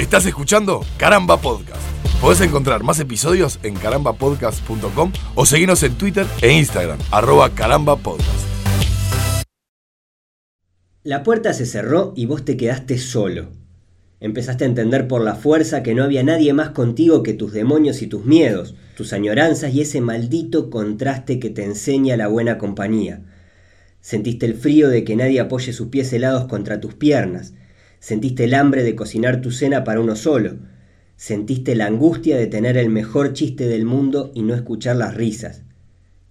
[0.00, 1.82] Estás escuchando Caramba Podcast.
[2.22, 8.46] Podés encontrar más episodios en carambapodcast.com o seguirnos en Twitter e Instagram, arroba carambapodcast.
[11.02, 13.50] La puerta se cerró y vos te quedaste solo.
[14.20, 18.00] Empezaste a entender por la fuerza que no había nadie más contigo que tus demonios
[18.00, 23.20] y tus miedos, tus añoranzas y ese maldito contraste que te enseña la buena compañía.
[24.00, 27.52] Sentiste el frío de que nadie apoye sus pies helados contra tus piernas.
[28.00, 30.56] Sentiste el hambre de cocinar tu cena para uno solo.
[31.16, 35.64] Sentiste la angustia de tener el mejor chiste del mundo y no escuchar las risas.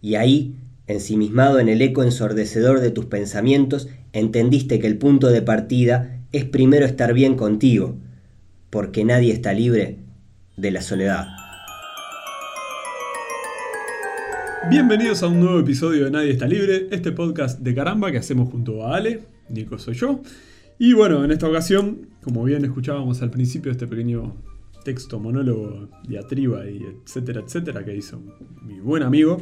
[0.01, 0.55] Y ahí,
[0.87, 6.43] ensimismado en el eco ensordecedor de tus pensamientos, entendiste que el punto de partida es
[6.43, 7.97] primero estar bien contigo,
[8.71, 9.99] porque nadie está libre
[10.57, 11.27] de la soledad.
[14.71, 18.49] Bienvenidos a un nuevo episodio de Nadie está libre, este podcast de caramba que hacemos
[18.49, 20.21] junto a Ale, Nico soy yo.
[20.79, 24.35] Y bueno, en esta ocasión, como bien escuchábamos al principio, este pequeño
[24.83, 28.21] texto, monólogo, diatriba y etcétera, etcétera, que hizo
[28.65, 29.41] mi buen amigo,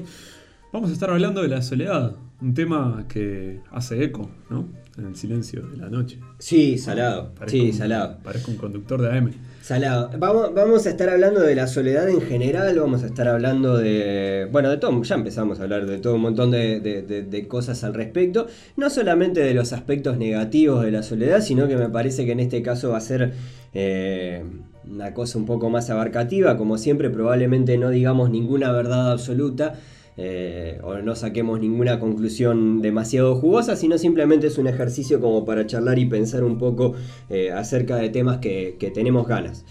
[0.73, 4.67] vamos a estar hablando de la soledad, un tema que hace eco, ¿no?
[4.97, 6.19] En el silencio de la noche.
[6.39, 7.35] Sí, salado.
[7.35, 8.17] Parezco sí, un- salado.
[8.23, 9.31] Parezco un conductor de AM.
[9.61, 10.09] Salado.
[10.17, 14.47] Vamos, a estar hablando de la soledad en general, vamos a estar hablando de...
[14.51, 18.47] Bueno, de todo, ya empezamos a hablar de todo un montón de cosas al respecto.
[18.77, 22.39] No solamente de los aspectos negativos de la soledad, sino que me parece que en
[22.39, 23.33] este caso va a ser
[23.73, 24.43] eh,
[24.89, 26.57] una cosa un poco más abarcativa.
[26.57, 29.75] Como siempre, probablemente no digamos ninguna verdad absoluta.
[30.17, 35.65] Eh, o no saquemos ninguna conclusión demasiado jugosa, sino simplemente es un ejercicio como para
[35.67, 36.93] charlar y pensar un poco
[37.29, 39.63] eh, acerca de temas que, que tenemos ganas.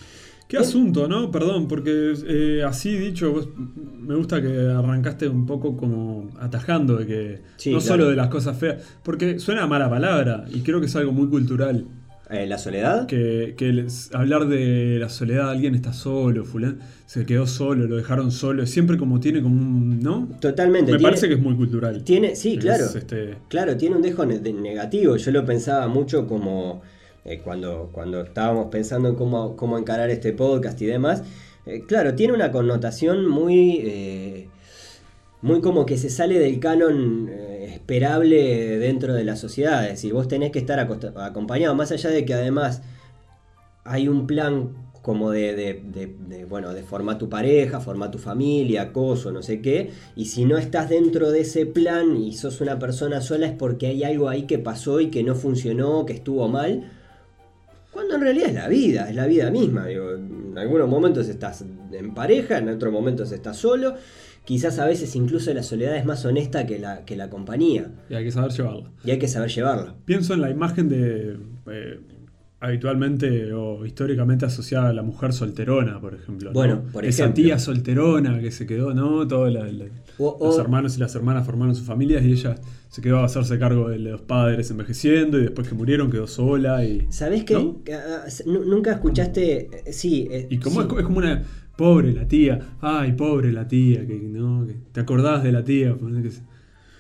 [0.49, 1.33] Qué asunto, ¿no?
[1.33, 3.49] Perdón, porque eh, así dicho, vos-
[3.99, 7.95] me gusta que arrancaste un poco como atajando de que Sí, no claro.
[7.95, 11.11] solo de las cosas feas, porque suena a mala palabra y creo que es algo
[11.11, 11.87] muy cultural.
[12.29, 13.07] Eh, ¿La soledad?
[13.07, 17.97] Que, que les- hablar de la soledad, alguien está solo, fulano se quedó solo, lo
[17.97, 20.01] dejaron solo, siempre como tiene como un.
[20.01, 20.29] ¿No?
[20.41, 20.91] Totalmente.
[20.91, 22.03] Me tiene- parece que es muy cultural.
[22.03, 22.85] Tiene, sí, Es, claro.
[22.93, 25.15] este, Claro, tiene un dejo ne- de- negativo.
[25.17, 26.83] Yo lo pensaba mucho como
[27.25, 31.23] eh, cuando, cuando estábamos pensando en cómo, cómo encarar este podcast y demás.
[31.65, 33.79] Eh, claro, tiene una connotación muy,
[35.47, 39.85] muy como que se sale del canon eh, esperable dentro de la sociedad.
[39.85, 42.83] Es decir, vos tenés que estar acompañado, más allá de que además
[43.85, 44.71] hay un plan
[45.03, 49.61] como de, de- de- bueno, de formar tu pareja, formar tu familia, acoso, no sé
[49.61, 53.53] qué, y si no estás dentro de ese plan y sos una persona sola es
[53.53, 56.91] porque hay algo ahí que pasó y que no funcionó, que estuvo mal,
[57.93, 62.13] cuando en realidad es la vida, es la vida misma, en algunos momentos estás en
[62.13, 63.95] pareja, en otros momentos estás solo,
[64.47, 68.15] quizás a veces incluso la soledad es más honesta que la, que la compañía, y
[68.15, 68.91] hay que saber llevarla.
[69.05, 69.95] y hay que saber llevarla.
[70.07, 71.37] Pienso en la imagen de.
[71.71, 72.01] eh,
[72.59, 76.51] habitualmente o históricamente asociada a la mujer solterona, por ejemplo.
[76.51, 76.55] ¿no?
[76.55, 77.45] Bueno, por Esa ejemplo.
[77.45, 79.29] tía solterona que se quedó, ¿no?
[79.29, 79.53] Todos
[80.19, 82.55] los hermanos y las hermanas formaron sus familias y ella
[82.89, 86.83] se quedó a hacerse cargo de los padres envejeciendo y después que murieron quedó sola
[86.85, 87.07] y.
[87.11, 87.55] ¿Sabés qué?
[87.93, 89.69] Ah, nu- Nunca escuchaste.
[89.87, 90.27] eh, Sí.
[90.31, 90.89] eh, Y como sí.
[90.93, 91.45] es, es como una.
[91.77, 92.59] Pobre la tía.
[92.81, 94.07] Ay, pobre la tía.
[94.07, 94.67] Que, ¿no?
[94.67, 95.95] que te acordás de la tía.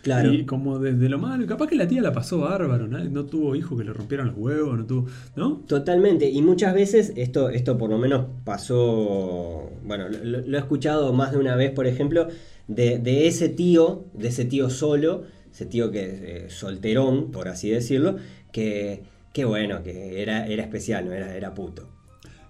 [0.03, 0.33] Claro.
[0.33, 1.47] Y como desde lo malo.
[1.47, 2.87] Capaz que la tía la pasó bárbaro.
[2.87, 3.03] ¿no?
[3.05, 4.79] No tuvo hijos que le rompieran los huevos.
[4.79, 5.07] No tuvo.
[5.35, 5.65] ¿No?
[5.67, 6.29] Totalmente.
[6.29, 9.71] Y muchas veces esto, esto por lo menos pasó.
[9.85, 12.29] Bueno, lo, lo he escuchado más de una vez, por ejemplo,
[12.69, 17.71] de, de ese tío, de ese tío solo, ese tío que eh, solterón, por así
[17.71, 18.17] decirlo,
[18.53, 21.89] que, que bueno, que era, era especial, no era, era puto.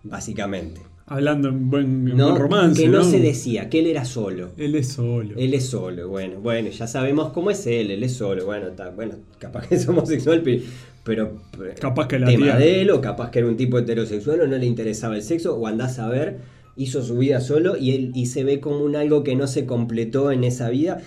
[0.03, 0.95] Básicamente.
[1.08, 2.82] Hablando en buen, buen romance.
[2.82, 3.04] que no, ¿no?
[3.04, 4.50] se decía, que él era solo.
[4.56, 5.34] Él es solo.
[5.36, 8.90] Él es solo, bueno, bueno, ya sabemos cómo es él, él es solo, bueno, está,
[8.90, 10.62] bueno, capaz que es homosexual, pe-
[11.04, 13.78] pero, pero Capaz que la tema tía- de él, o capaz que era un tipo
[13.78, 16.38] heterosexual, o no le interesaba el sexo, o andás a ver,
[16.76, 19.64] hizo su vida solo y él y se ve como un algo que no se
[19.64, 21.00] completó en esa vida,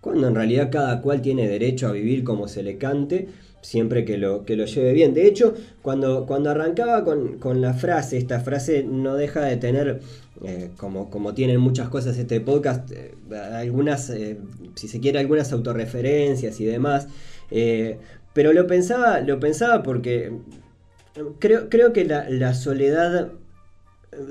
[0.00, 3.28] cuando en realidad cada cual tiene derecho a vivir como se le cante,
[3.64, 5.14] siempre que lo, que lo lleve bien.
[5.14, 10.00] De hecho, cuando, cuando arrancaba con, con la frase, esta frase no deja de tener,
[10.44, 13.14] eh, como, como tienen muchas cosas este podcast, eh,
[13.54, 14.38] algunas, eh,
[14.74, 17.08] si se quiere, algunas autorreferencias y demás.
[18.34, 20.32] pero lo pensaba, lo pensaba porque
[21.38, 23.32] creo, creo que la, soledad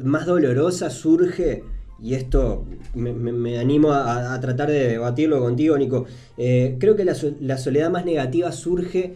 [0.03, 1.63] más dolorosa surge,
[1.99, 6.05] y esto me, animo a, tratar de debatirlo contigo, Nico,
[6.35, 9.15] creo que la, la soledad más negativa surge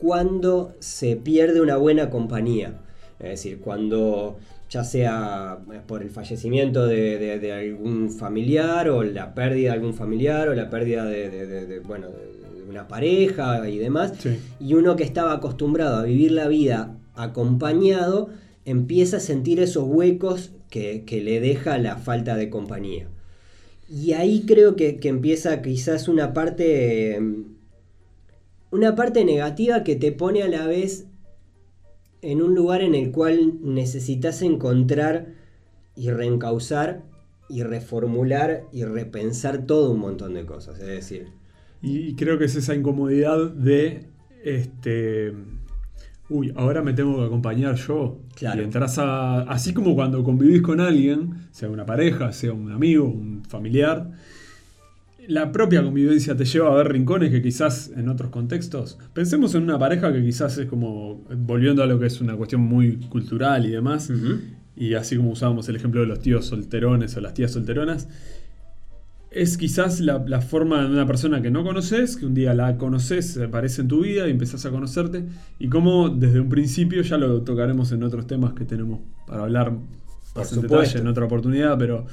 [0.00, 2.80] cuando se pierde una buena compañía.
[3.18, 4.38] Es decir, cuando
[4.70, 9.94] ya sea por el fallecimiento de, de- de algún familiar o la pérdida de algún
[9.94, 11.28] familiar o la pérdida de,
[11.66, 12.08] de- bueno,
[12.68, 14.38] una pareja y demás, Sí.
[14.60, 18.28] y uno que estaba acostumbrado a vivir la vida acompañado
[18.66, 23.08] empieza a sentir esos huecos que, que le deja la falta de compañía.
[23.90, 27.18] Y ahí creo que, que empieza quizás una parte.
[28.70, 31.06] Una parte negativa que te pone a la vez
[32.20, 35.34] en un lugar en el cual necesitas encontrar
[35.96, 37.02] y reencauzar
[37.48, 40.78] y reformular y repensar todo un montón de cosas.
[40.80, 41.28] Es decir.
[41.80, 44.08] Y creo que es esa incomodidad de
[44.44, 45.32] este.
[46.28, 48.18] Uy, ahora me tengo que acompañar yo.
[48.34, 48.60] Claro.
[48.60, 49.42] Y entras a.
[49.42, 54.10] Así como cuando convivís con alguien, sea una pareja, sea un amigo, un familiar,
[55.28, 58.98] la propia convivencia te lleva a ver rincones que quizás en otros contextos.
[59.12, 61.22] Pensemos en una pareja que quizás es como.
[61.36, 64.10] volviendo a lo que es una cuestión muy cultural y demás.
[64.74, 68.08] Y así como usábamos el ejemplo de los tíos solterones o las tías solteronas
[69.30, 72.78] es quizás la, la, forma de una persona que no conoces, que un día la
[72.78, 75.26] conoces, aparece en tu vida y empezás a conocerte,
[75.58, 79.74] y cómo desde un principio, ya lo tocaremos en otros temas que tenemos para hablar
[80.34, 82.06] más en detalle en otra oportunidad, pero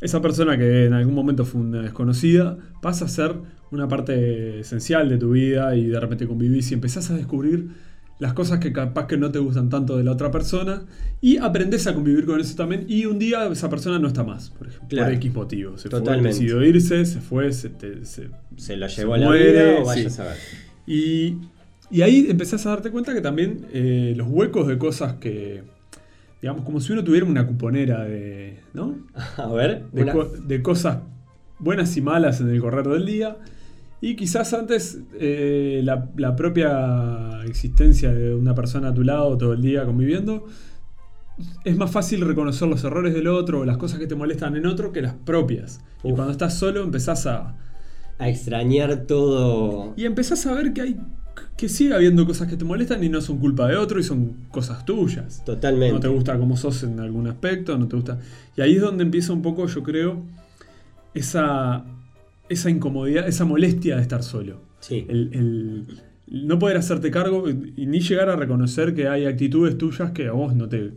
[0.00, 3.34] esa persona que en algún momento fue una desconocida pasa a ser
[3.70, 7.68] una parte esencial de tu vida y de repente convivís y empezás a descubrir
[8.18, 10.84] las cosas que capaz que no te gustan tanto de la otra persona
[11.20, 14.50] y aprendes a convivir con eso también y un día esa persona no está más,
[14.50, 15.06] por ejemplo, Claro.
[15.08, 15.76] por X motivo.
[15.78, 16.30] Se Totalmente.
[16.32, 19.52] fue, decidió irse, se fue, se, te- se- Se la se llevó a la muere,
[19.72, 20.06] vida o vaya sí.
[20.06, 20.36] a saber.
[20.86, 21.36] Y,
[21.90, 25.62] y ahí empezás a darte cuenta que también eh, los huecos de cosas que,
[26.40, 28.94] digamos, como si uno tuviera una cuponera de, ¿no?
[29.38, 30.98] A ver, de, una- co- de cosas
[31.58, 33.38] buenas y malas en el correr del día.
[34.00, 39.54] Y quizás antes eh, la, la propia existencia de una persona a tu lado todo
[39.54, 40.44] el día conviviendo,
[41.64, 44.66] es más fácil reconocer los errores del otro o las cosas que te molestan en
[44.66, 45.80] otro que las propias.
[46.04, 47.56] Y cuando estás solo empezás a...
[48.18, 49.94] a extrañar todo.
[49.96, 51.00] Y empezás a ver que hay...
[51.56, 54.36] que sigue habiendo cosas que te molestan y no son culpa de otro y son
[54.50, 55.44] cosas tuyas.
[55.44, 55.94] Totalmente.
[55.94, 58.18] No te gusta cómo sos en algún aspecto, no te gusta.
[58.56, 60.22] Y ahí es donde empieza un poco, yo creo,
[61.14, 61.84] esa,
[62.48, 64.60] esa incomodidad, esa molestia de estar solo.
[64.80, 65.06] Sí.
[65.08, 66.00] El, el
[66.44, 70.26] no poder hacerte cargo y, y ni llegar a reconocer que hay actitudes tuyas que
[70.28, 70.92] a vos no te,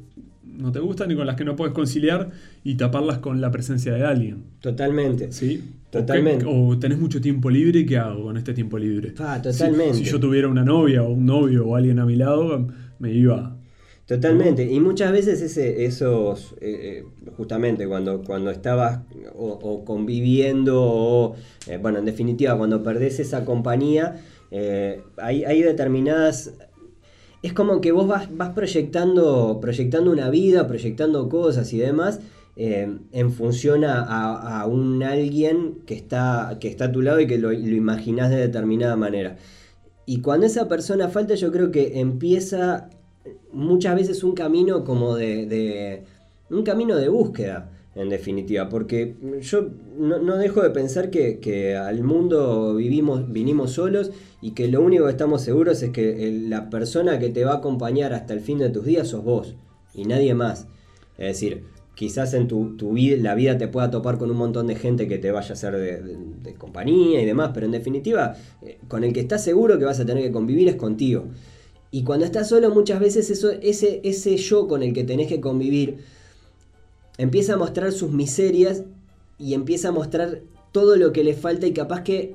[0.60, 2.30] no te gustan y con las que no puedes conciliar
[2.64, 4.44] y taparlas con la presencia de alguien.
[4.60, 5.32] Totalmente.
[5.32, 5.64] ¿Sí?
[5.90, 6.46] Totalmente.
[6.46, 9.10] O, o tenés mucho tiempo libre, ¿qué hago con este tiempo libre?
[9.10, 9.94] Si- totalmente.
[9.96, 12.68] Si, yo tuviera una novia o un novio o alguien a mi lado,
[13.00, 13.56] me iba.
[14.06, 14.72] Totalmente.
[14.72, 19.02] Y muchas veces ese, esos, eh, eh, justamente cuando, cuando estabas
[19.36, 21.36] o, o conviviendo, o,
[21.68, 24.16] eh, bueno, en definitiva, cuando perdés esa compañía,
[24.52, 26.54] eh, hay, hay determinadas...
[27.42, 32.20] Es como que vos vas, proyectando, proyectando una vida, proyectando cosas y demás,
[32.58, 37.38] eh, en función a, un alguien que está, que está a tu lado y que
[37.38, 39.38] lo, lo imaginás de determinada manera.
[40.06, 42.90] Y cuando esa persona falta, yo creo que empieza
[43.54, 46.04] muchas veces un camino como de-
[46.50, 51.76] un camino de búsqueda, en definitiva, porque yo no, no dejo de pensar que, que
[51.76, 56.50] al mundo vivimos, vinimos solos y que lo único que estamos seguros es que el-
[56.50, 59.56] la persona que te va a acompañar hasta el fin de tus días sos vos
[59.94, 60.68] y nadie más.
[61.18, 61.64] Es decir,
[61.96, 65.08] quizás en tu, tu vida, la vida te pueda topar con un montón de gente
[65.08, 68.78] que te vaya a ser de, de- de compañía y demás, pero en definitiva, eh,
[68.88, 71.26] con el que estás seguro que vas a tener que convivir es contigo.
[71.92, 75.42] Y cuando estás solo, muchas veces eso, ese, ese yo con el que tenés que
[75.42, 75.98] convivir
[77.20, 78.84] empieza a mostrar sus miserias
[79.38, 80.40] y empieza a mostrar
[80.72, 82.34] todo lo que le falta y capaz que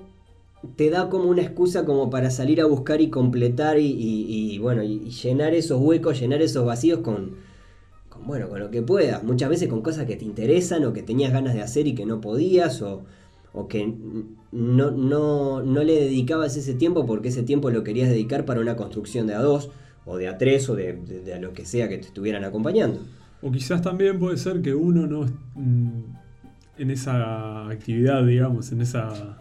[0.76, 5.10] te da como una excusa como para salir a buscar y completar y, bueno, y,
[5.10, 7.32] llenar esos huecos, llenar esos vacíos con,
[8.08, 9.22] con, bueno, con lo que puedas.
[9.24, 12.06] Muchas veces con cosas que te interesan o que tenías ganas de hacer y que
[12.06, 13.02] no podías o,
[13.52, 13.92] o que
[14.52, 18.76] no, no, no le dedicabas ese tiempo porque ese tiempo lo querías dedicar para una
[18.76, 19.70] construcción de a dos
[20.06, 22.44] o de a tres o de, de- de a lo que sea que te estuvieran
[22.44, 23.00] acompañando.
[23.44, 25.88] O quizás también puede ser que uno no mm,
[26.78, 29.38] en esa actividad, digamos, en esa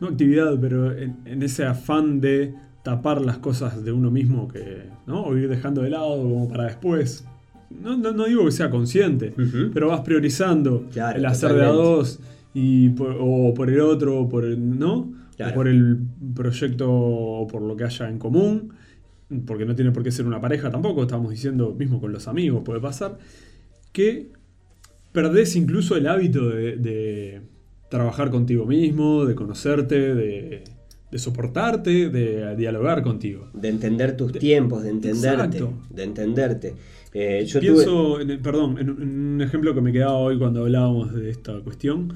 [0.00, 4.82] no actividad, pero en, en ese afán de tapar las cosas de uno mismo que,
[5.06, 5.22] ¿no?
[5.24, 7.24] O ir dejando de lado como para después.
[7.70, 9.34] No, no, no digo que sea consciente,
[9.74, 12.20] pero vas priorizando Claro, el hacer de a dos
[12.54, 15.10] y por- o por el otro, o por el, ¿no?
[15.36, 15.52] Claro.
[15.52, 15.98] O por el
[16.34, 18.72] proyecto o por lo que haya en común,
[19.46, 22.62] porque no tiene por qué ser una pareja tampoco, estamos diciendo mismo con los amigos,
[22.64, 23.18] puede pasar,
[23.92, 24.28] que
[25.12, 27.40] perdés incluso el hábito de, de
[27.90, 30.64] trabajar contigo mismo, de conocerte, de,
[31.10, 33.48] de soportarte, de dialogar contigo.
[33.54, 35.58] De entender tus tiempos, de entenderte.
[35.58, 35.72] Exacto.
[35.90, 36.74] De entenderte.
[37.14, 40.60] Eh, yo tuve- Pienso, en perdón, en, en un ejemplo que me quedaba hoy cuando
[40.62, 42.12] hablábamos de esta cuestión.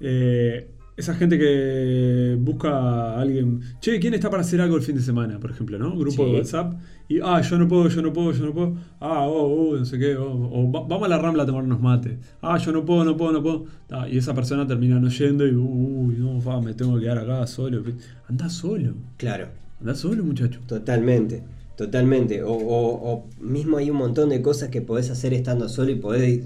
[0.00, 4.94] eh, esa gente que busca a alguien, che, ¿quién está para hacer algo el fin
[4.96, 5.38] de semana?
[5.38, 5.90] Por ejemplo, ¿no?
[5.96, 6.30] Grupo Sí.
[6.32, 6.74] de WhatsApp.
[7.08, 8.74] Y, ah, yo no puedo, yo no puedo, yo no puedo.
[9.00, 10.16] Ah, oh, oh, no sé qué.
[10.16, 12.18] oh, o "Va- vamos a la rambla a tomarnos mate.
[12.42, 13.64] Ah, yo no puedo, no puedo, no puedo.
[13.90, 17.18] Ah, y esa persona termina no yendo y, uy, no, fa, me tengo que quedar
[17.18, 17.82] acá solo.
[18.28, 18.94] Andá solo.
[19.18, 19.48] Claro.
[19.80, 20.60] Andá solo, muchacho.
[20.66, 21.42] Totalmente,
[21.76, 22.42] totalmente.
[22.42, 25.96] O, o- o mismo hay un montón de cosas que podés hacer estando solo y
[25.96, 26.40] podés,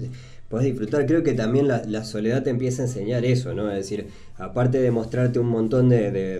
[0.51, 1.05] podés disfrutar.
[1.07, 3.69] Creo que también la, soledad te empieza a enseñar eso, ¿no?
[3.71, 6.39] Es decir, aparte de mostrarte un montón de, de,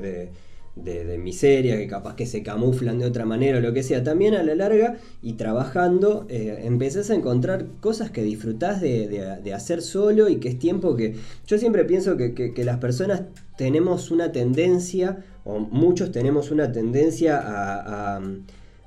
[0.75, 4.03] de, de- miseria que capaz que se camuflan de otra manera o lo que sea,
[4.03, 9.81] también a la larga y trabajando eh, empezás a encontrar cosas que disfrutás de, hacer
[9.81, 11.15] solo y que es tiempo que...
[11.47, 13.23] Yo siempre pienso que, que- las personas
[13.57, 18.21] tenemos una tendencia, o muchos tenemos una tendencia a-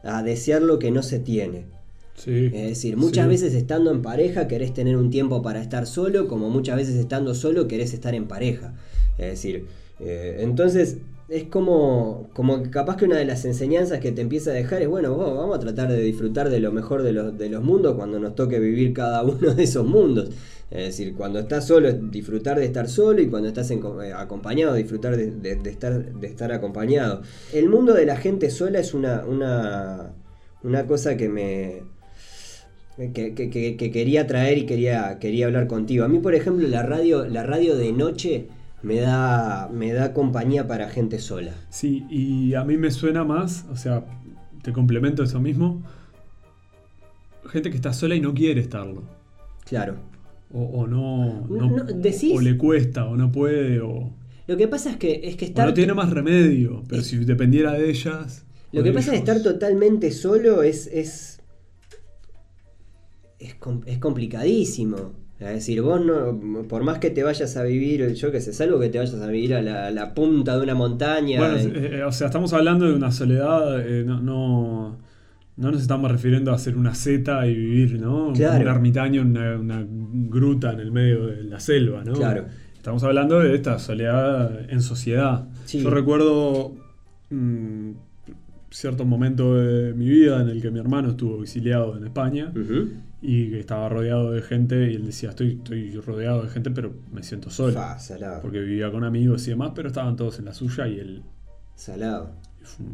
[0.04, 1.73] a desear lo que no se tiene.
[2.16, 2.46] Sí.
[2.54, 3.28] Es decir, muchas Sí.
[3.30, 7.34] veces estando en pareja querés tener un tiempo para estar solo, como muchas veces estando
[7.34, 8.74] solo querés estar en pareja.
[9.18, 9.66] Es decir,
[10.00, 14.50] eh, entonces es como, como que capaz que una de las enseñanzas que te empieza
[14.50, 17.36] a dejar es, bueno, vos, vamos a tratar de disfrutar de lo mejor de los,
[17.36, 20.30] de los mundos cuando nos toque vivir cada uno de esos mundos.
[20.70, 24.12] Es decir, cuando estás solo, es disfrutar de estar solo y cuando estás en eh,
[24.14, 27.22] acompañado, disfrutar de, de- de estar, de estar acompañado.
[27.52, 30.12] El mundo de la gente sola es una, una,
[30.62, 31.82] una cosa que me,
[32.96, 36.04] que, que- que- que quería traer y quería, quería hablar contigo.
[36.04, 38.46] A mí, por ejemplo, la radio, la radio de noche
[38.82, 41.52] me da, me da compañía para gente sola.
[41.70, 44.04] Sí, y a mí me suena más, o sea,
[44.62, 45.82] te complemento eso mismo.
[47.50, 49.02] Gente que está sola y no quiere estarlo.
[49.64, 49.96] Claro.
[50.52, 54.12] O, o no, no- No, decís- o le cuesta, o no puede, o,
[54.46, 55.66] Lo que pasa es que, es que estar.
[55.66, 56.82] no tiene más remedio.
[56.88, 58.44] Pero si dependiera de ellas.
[58.72, 59.36] Lo que pasa es ellos.
[59.36, 60.86] estar totalmente solo es.
[60.88, 61.40] es.
[63.38, 65.12] Es, es complicadísimo.
[65.40, 66.38] Es decir, vos no.
[66.68, 69.26] Por más que te vayas a vivir, yo qué sé, salvo que te vayas a
[69.26, 71.38] vivir a la, la punta de una montaña.
[71.38, 74.96] Bueno, en- eh, o sea, estamos hablando de una soledad, eh, no, no,
[75.56, 78.32] no nos estamos refiriendo a hacer una zeta y vivir, ¿no?
[78.32, 78.62] Claro.
[78.62, 82.12] Un ermitaño en una, una gruta en el medio de la selva, ¿no?
[82.14, 82.44] Claro.
[82.76, 85.48] Estamos hablando de esta soledad en sociedad.
[85.64, 85.80] Sí.
[85.82, 86.74] Yo recuerdo
[87.30, 87.90] mm,
[88.70, 92.88] cierto momento de mi vida en el que mi hermano estuvo exiliado en España Ujú.
[93.26, 96.92] Y que estaba rodeado de gente y él decía, estoy, estoy rodeado de gente pero
[97.10, 97.72] me siento solo.
[97.72, 98.42] Fa, salado.
[98.42, 101.22] Porque vivía con amigos y demás, pero estaban todos en la suya y él
[101.74, 102.32] Salado.
[102.62, 102.84] fue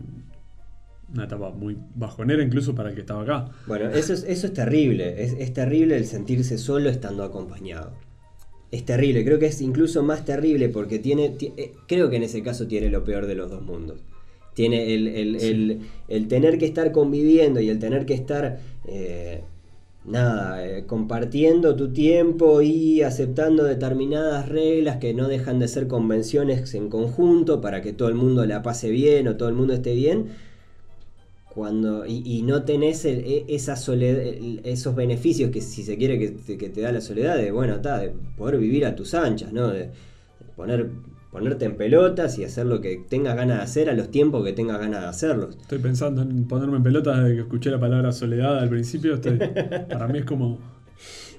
[1.12, 3.50] una etapa muy bajonera incluso para el que estaba acá.
[3.66, 5.22] Bueno, eso es, eso es terrible.
[5.24, 7.92] Es, es terrible el sentirse solo estando acompañado.
[8.70, 12.22] Es terrible, creo que es incluso más terrible porque tiene, ti- eh, creo que en
[12.22, 13.98] ese caso tiene lo peor de los dos mundos.
[14.54, 19.42] Tiene el, el- el- el tener que estar conviviendo y el tener que estar, eh,
[20.04, 26.74] nada, eh, compartiendo tu tiempo y aceptando determinadas reglas que no dejan de ser convenciones
[26.74, 29.94] en conjunto para que todo el mundo la pase bien o todo el mundo esté
[29.94, 30.28] bien
[31.54, 36.80] cuando y, no tenés e- esos beneficios que si se quiere que te, que te
[36.80, 39.90] da la soledad de bueno está de poder vivir a tus anchas no de
[40.56, 40.88] poner
[41.30, 44.52] ponerte en pelotas y hacer lo que tengas ganas de hacer a los tiempos que
[44.52, 48.12] tengas ganas de hacerlos Estoy pensando en ponerme en pelotas desde que escuché la palabra
[48.12, 49.14] soledad al principio.
[49.14, 49.38] estoy-
[49.88, 50.58] para mí es como...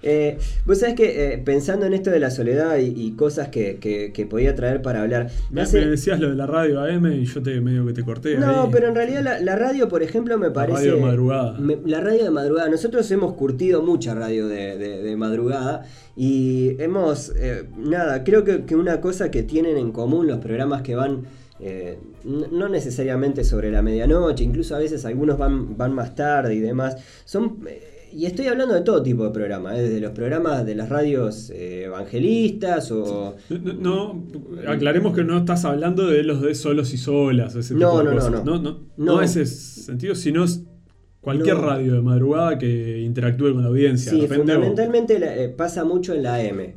[0.04, 3.78] Eh, vos sabés que eh, pensando en esto de la soledad y, y cosas que,
[3.78, 7.06] que- que podía traer para hablar Me, hace- me decías lo de la radio AM
[7.14, 8.36] y yo te medio que te corté.
[8.38, 8.70] No, ahí.
[8.72, 10.80] pero en realidad la, la radio, por ejemplo, me parece.
[10.80, 11.58] radio de madrugada.
[11.60, 12.68] me- la radio de madrugada.
[12.70, 15.84] Nosotros hemos curtido mucha radio de, de- de madrugada
[16.16, 17.32] y hemos.
[17.38, 21.24] eh, nada, creo que, que una cosa que tienen en común los programas que van.
[21.60, 26.60] eh, no necesariamente sobre la medianoche, incluso a veces algunos van, van más tarde y
[26.60, 26.98] demás.
[27.26, 27.60] Son.
[28.14, 31.50] Y estoy hablando de todo tipo de programas, eh, desde los programas de las radios
[31.52, 33.36] eh, evangelistas o.
[33.50, 34.26] No, no,
[34.72, 38.04] aclaremos que no estás hablando de los de solos y solas, ese tipo No, de
[38.06, 38.32] no, no, cosas.
[38.32, 38.44] no.
[38.44, 39.06] No, no, No.
[39.16, 40.64] no ese sentido, sino es
[41.22, 44.12] cualquier radio de madrugada que interactúe con la audiencia.
[44.12, 46.76] Sí, de repente, o- fundamentalmente la- eh, pasa mucho en la M.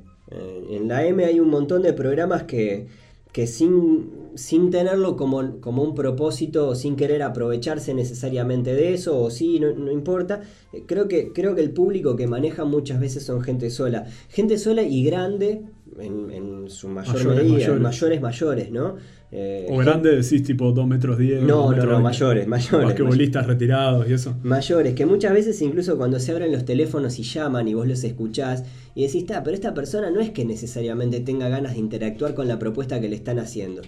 [0.70, 2.86] En la M hay un montón de programas que,
[3.32, 9.18] que sin, sin tenerlo como, como un propósito o sin querer aprovecharse necesariamente de eso,
[9.20, 13.00] o sí, no, no importa, eh, creo que, creo que el público que maneja muchas
[13.00, 14.06] veces son gente sola.
[14.28, 15.62] Gente sola y grande
[16.00, 17.80] en, en su mayor Mayores, medida, mayores.
[17.82, 18.96] mayores, mayores, ¿no?
[19.36, 21.42] Eh, O grande decís tipo 2 metros 10.
[21.42, 22.02] No, no, no, 20.
[22.02, 22.86] mayores, mayores.
[22.86, 24.36] Basquetbolistas retirados y eso.
[24.44, 28.04] Mayores, que muchas veces incluso cuando se abren los teléfonos y llaman y vos los
[28.04, 28.64] escuchás
[28.94, 32.46] y decís, está, pero esta persona no es que necesariamente tenga ganas de interactuar con
[32.46, 33.82] la propuesta que le están haciendo.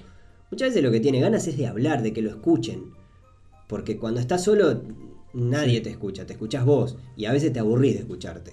[0.50, 2.84] Muchas veces lo que tiene ganas es de hablar, de que lo escuchen.
[3.68, 4.82] Porque cuando estás solo,
[5.34, 8.52] nadie te escucha, te escuchás vos y a veces te aburrís de escucharte.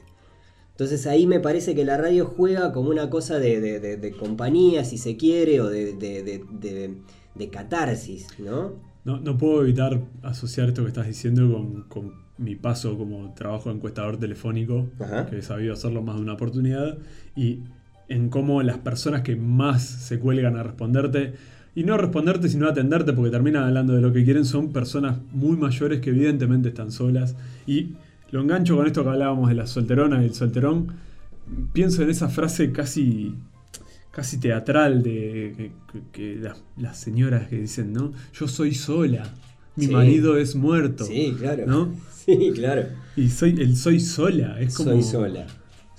[0.71, 4.11] Entonces ahí me parece que la radio juega como una cosa de, de- de- de
[4.11, 5.87] compañía, si se quiere, o de,
[7.51, 8.73] catarsis, ¿no?
[9.05, 13.69] No, no puedo evitar asociar esto que estás diciendo con, con mi paso como trabajo
[13.69, 15.25] de encuestador telefónico, Ajá.
[15.27, 16.97] que he sabido hacerlo más de una oportunidad,
[17.35, 17.59] y
[18.07, 21.33] en cómo las personas que más se cuelgan a responderte,
[21.75, 25.57] y no responderte sino atenderte porque terminan hablando de lo que quieren, son personas muy
[25.57, 27.35] mayores que evidentemente están solas.
[27.65, 27.93] Y
[28.31, 30.87] lo engancho con esto que hablábamos de la solterona y el solterón,
[31.73, 33.33] pienso en esa frase casi
[34.11, 38.11] casi teatral de que, que- que las, las señoras que dicen, ¿no?
[38.33, 39.23] Yo soy sola,
[39.75, 39.91] mi Sí.
[39.91, 41.03] marido es muerto.
[41.05, 41.63] Sí, claro.
[41.67, 41.93] ¿No?
[42.23, 42.83] Sí, claro.
[43.17, 45.45] Y soy el soy sola, es como Soy sola.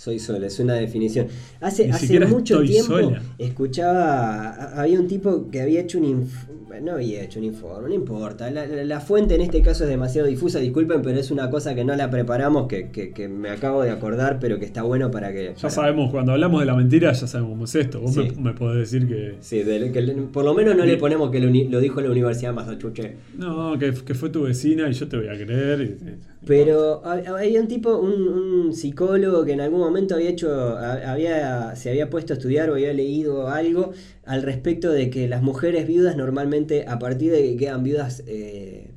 [0.04, 1.28] Soy sola, es una definición.
[1.62, 3.22] Hace, hace mucho tiempo sola.
[3.38, 7.94] escuchaba, había un tipo que había hecho un informe, no había hecho un informe, no
[7.94, 8.50] importa.
[8.50, 11.74] La, la- la fuente en este caso es demasiado difusa, disculpen, pero es una cosa
[11.74, 15.10] que no la preparamos, que, que- que me acabo de acordar, pero que está bueno
[15.10, 15.48] para que...
[15.48, 18.00] Ya para- sabemos, cuando hablamos de la mentira, ya sabemos esto.
[18.00, 18.20] Vos Sí.
[18.36, 19.36] me, me podés decir que.
[19.40, 22.50] Sí, de- que le- por lo menos no le ponemos que lo, dijo la Universidad
[22.50, 23.14] de Massachusetts.
[23.38, 25.80] No, que, que fue tu vecina y yo te voy a creer.
[25.80, 28.12] y- y- Pero ha- había un tipo, un,
[28.66, 32.70] un psicólogo que en algún momento había hecho, ha- había, se había puesto a estudiar
[32.70, 33.92] o había leído algo
[34.24, 38.90] al respecto de que las mujeres viudas normalmente, a partir de que quedan viudas, eh,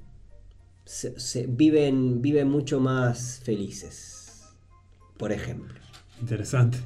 [0.85, 4.43] se- se- viven, viven mucho más felices.
[5.17, 5.73] Por ejemplo.
[6.21, 6.77] Interesante.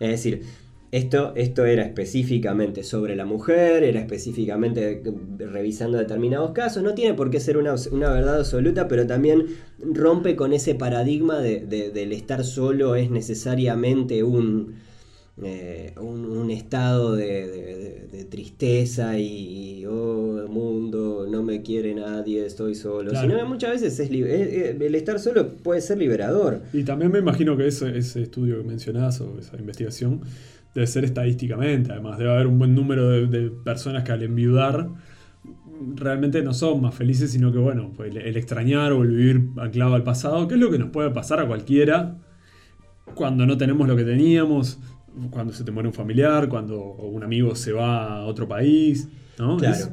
[0.00, 0.42] Es decir,
[0.90, 5.02] esto, esto era específicamente sobre la mujer, era específicamente
[5.38, 6.82] revisando determinados casos.
[6.82, 9.46] No tiene por qué ser una, una verdad absoluta, pero también
[9.82, 14.76] rompe con ese paradigma de- de- del estar solo es necesariamente un,
[15.42, 21.94] eh, un, un estado de, de- de- de tristeza y, oh, mundo, no me quiere
[21.94, 23.10] nadie, estoy solo.
[23.10, 23.28] Claro.
[23.28, 26.62] Sino que muchas veces es, eh, eh, el estar solo puede ser liberador.
[26.72, 30.22] Y también me imagino que ese, ese estudio que mencionás o esa investigación
[30.74, 31.92] debe ser estadísticamente.
[31.92, 34.88] Además, debe haber un buen número de, personas que al enviudar
[35.94, 39.94] realmente no son más felices, sino que, bueno, pues el, extrañar o el vivir anclado
[39.94, 42.18] al pasado, que es lo que nos puede pasar a cualquiera
[43.14, 44.78] cuando no tenemos lo que teníamos,
[45.30, 49.56] cuando se te muere un familiar, cuando un amigo se va a otro país, ¿no?
[49.56, 49.88] Claro.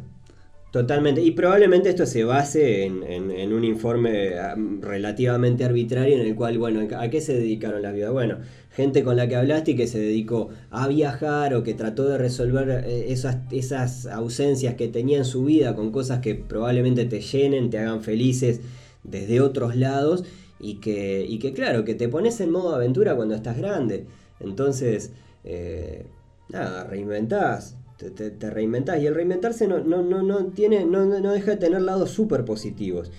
[0.75, 1.21] Totalmente.
[1.21, 6.85] Y probablemente esto se base en, un informe ah, relativamente arbitrario en el cual, bueno,
[6.97, 8.11] ¿a qué se dedicaron las viudas?
[8.11, 8.39] Bueno,
[8.71, 12.17] gente con la que hablaste y que se dedicó a viajar o que trató de
[12.17, 13.15] resolver eh,
[13.51, 18.01] esas, ausencias que tenía en su vida con cosas que probablemente te llenen, te hagan
[18.01, 18.59] felices
[19.05, 20.25] desde otros lados
[20.59, 24.07] y que, y que claro, que te pones en modo aventura cuando estás grande.
[24.41, 25.13] Entonces,
[25.45, 26.05] eh,
[26.49, 29.01] nada, reinventás, te, te- reinventás.
[29.01, 32.45] Y el reinventarse no, no, no, no, tiene, no, no deja de tener lados súper
[32.45, 33.11] positivos.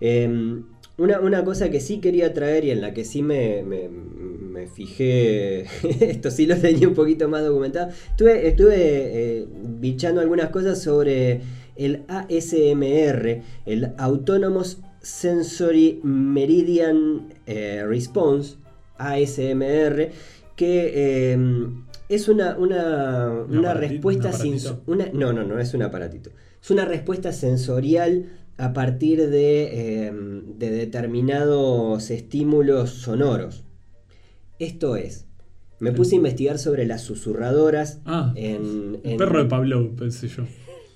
[0.00, 0.28] Eh,
[0.98, 3.88] una, una cosa que sí quería traer y en la que sí me, me-
[4.74, 5.62] fijé,
[6.00, 9.46] esto sí lo tenía un poquito más documentado, estuve, estuve eh,
[9.80, 11.40] bichando algunas cosas sobre
[11.74, 18.54] el ASMR, el Autonomous Sensory Meridian eh, Response,
[18.98, 20.10] ASMR,
[20.54, 21.38] que eh,
[22.14, 24.58] es una, una, ¿Un una respuesta sin...
[24.86, 26.30] Una, no, no, no es un aparatito.
[26.62, 33.64] Es una respuesta sensorial a partir de, eh, de determinados estímulos sonoros.
[34.58, 35.26] Esto es,
[35.80, 40.44] me puse a investigar sobre las susurradoras Ah, en, el perro de Pablo, pensé yo.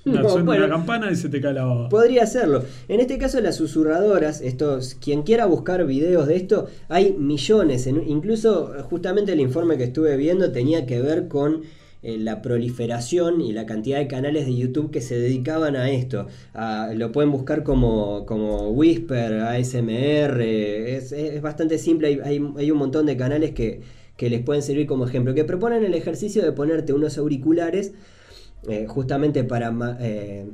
[0.06, 0.64] Una, No, suena bueno.
[0.66, 1.88] una campana y se te cae la baba.
[1.88, 2.62] Podría hacerlo.
[2.88, 7.86] En este caso, las susurradoras, estos, quien quiera buscar videos de esto, hay millones.
[7.86, 11.62] en- incluso, justamente el informe que estuve viendo tenía que ver con
[12.02, 16.28] eh, la proliferación y la cantidad de canales de YouTube que se dedicaban a esto.
[16.94, 20.40] Lo pueden buscar como, como Whisper, ASMR.
[20.42, 22.06] Es, es bastante simple.
[22.08, 23.80] Hay, hay- hay un montón de canales que,
[24.16, 25.34] que les pueden servir como ejemplo.
[25.34, 27.92] Que proponen el ejercicio de ponerte unos auriculares.
[28.68, 30.44] Eh, justamente para ma- eh,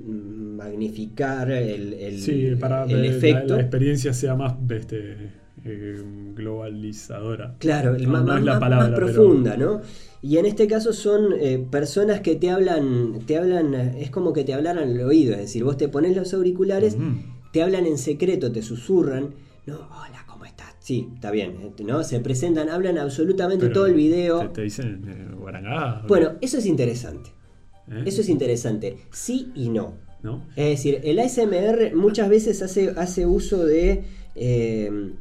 [0.57, 3.55] magnificar el, el- Sí, para el que la- efecto.
[3.57, 5.31] La, experiencia sea más este,
[5.65, 6.03] eh,
[6.35, 7.57] globalizadora.
[7.59, 9.81] Claro, el No, ma- no ma- es la palabra, más pero- profunda, ¿no?
[10.23, 14.45] Y en este caso son eh, personas que te hablan, te hablan, es como que
[14.45, 16.97] te hablaran al oído, es decir, vos te pones los auriculares,
[17.53, 19.31] te hablan en secreto, te susurran,
[19.67, 20.75] no, hola, ¿cómo estás?
[20.79, 22.05] Sí, está bien, eh, ¿no?
[22.05, 24.41] Se presentan, hablan absolutamente Pero todo el video.
[24.41, 26.03] Te, te dicen guarangá.
[26.05, 27.31] ¿o Bueno, eso es interesante?
[27.91, 28.03] ¿Eh?
[28.07, 29.95] eso es interesante, sí y no.
[30.23, 30.45] ¿No?
[30.55, 34.05] Es decir, el ASMR muchas veces hace, hace uso de.
[34.37, 35.13] eh,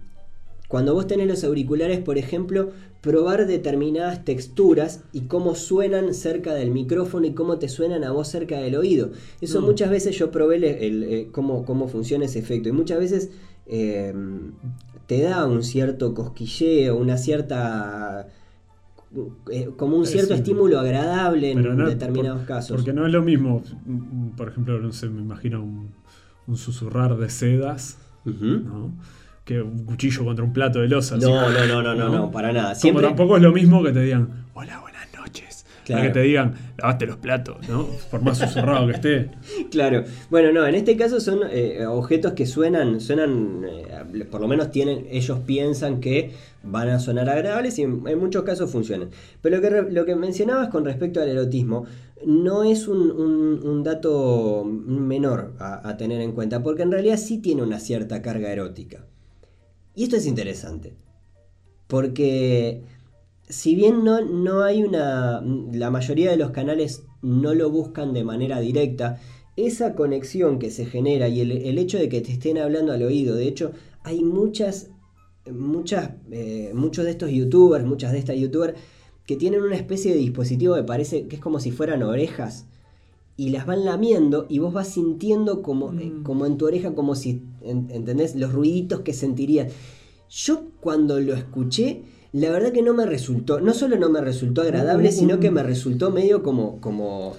[0.68, 2.70] cuando vos tenés los auriculares, por ejemplo,
[3.02, 8.30] probar determinadas texturas y cómo suenan cerca del micrófono y cómo te suenan a vos
[8.30, 9.10] cerca del oído.
[9.42, 9.66] Eso Mm.
[9.66, 12.70] muchas veces yo probé el- el, eh, cómo, cómo funciona ese efecto.
[12.70, 13.32] Y muchas veces
[13.68, 14.14] eh,
[15.08, 18.28] te da un cierto cosquilleo, una cierta
[19.52, 22.78] eh, como un cierto estímulo agradable en no- determinados por- casos.
[22.78, 23.64] Porque no es lo mismo,
[24.38, 25.92] por ejemplo, no sé, me imagino un,
[26.48, 27.98] un susurrar de sedas.
[28.26, 28.94] ¿no?
[29.44, 31.18] Que un cuchillo contra un plato de losa.
[31.18, 32.76] No, no, no, no, no, no, para nada.
[32.80, 34.91] Como tampoco es lo mismo que te digan, hola, noches.
[35.92, 36.04] Claro.
[36.04, 37.88] A que te digan, lavaste los platos, ¿no?
[38.10, 39.30] Por más susurrado que esté.
[39.72, 40.04] Claro.
[40.30, 44.72] Bueno, no, en este caso son eh, objetos que suenan, suenan, eh, por lo menos
[44.72, 46.32] tienen, ellos piensan que
[46.64, 49.10] van a sonar agradables y en, en muchos casos funcionan.
[49.42, 51.86] Pero lo que, re- lo que mencionabas con respecto al erotismo
[52.26, 57.18] no es un, un- un dato menor a, a tener en cuenta, porque en realidad
[57.18, 59.06] sí tiene una cierta carga erótica.
[59.96, 60.94] Y esto es interesante,
[61.88, 62.84] porque
[63.52, 65.42] si bien no, no hay una...
[65.74, 69.20] La mayoría de los canales no lo buscan de manera directa,
[69.56, 73.04] esa conexión que se genera y el, el hecho de que te estén hablando al
[73.04, 73.72] oído, de hecho,
[74.04, 74.90] hay muchas,
[75.52, 78.76] muchas, eh, muchos de estos youtubers, muchas de estas youtubers,
[79.26, 82.66] que tienen una especie de dispositivo que parece que es como si fueran orejas
[83.38, 86.24] y las van lamiendo y vos vas sintiendo como, eh, Mm.
[86.24, 88.36] como en tu oreja, como si, en- ¿entendés?
[88.36, 89.72] Los ruiditos que sentirías.
[90.30, 94.62] Yo cuando lo escuché, la verdad que no me resultó, no solo no me resultó
[94.62, 97.36] agradable, sino que me resultó medio como, como,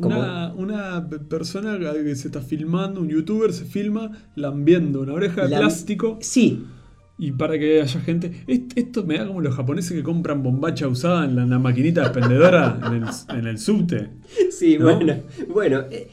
[0.00, 5.12] como Una, una pe- persona que se está filmando, un youtuber se filma lambiendo una
[5.14, 6.64] oreja de La- plástico Sí,
[7.18, 8.42] y para que haya gente.
[8.48, 11.58] Est- Esto me da como los japoneses que compran bombacha usada en la, en la
[11.60, 13.04] maquinita expendedora en el,
[13.38, 14.10] en el subte.
[14.50, 14.96] sí, ¿No?
[14.96, 15.16] bueno,
[15.48, 16.08] bueno, eh,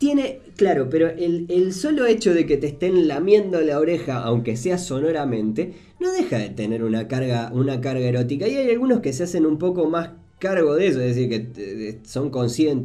[0.00, 4.56] tiene, claro, pero el, el solo hecho de que te estén lamiendo la oreja, aunque
[4.56, 8.48] sea sonoramente, no deja de tener una carga, una carga erótica.
[8.48, 11.50] Y hay algunos que se hacen un poco más cargo de eso, es decir, que
[11.54, 12.30] eh, son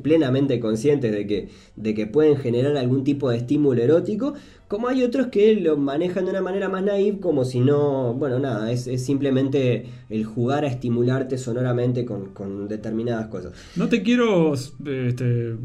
[0.02, 1.48] plenamente conscientes de que,
[1.78, 4.34] de que pueden generar algún tipo de estímulo erótico,
[4.68, 8.40] como hay otros que lo manejan de una manera más naive, como si no, bueno,
[8.40, 13.54] nada, es, es simplemente el jugar a estimularte sonoramente con, con determinadas cosas.
[13.78, 15.56] No te quiero este,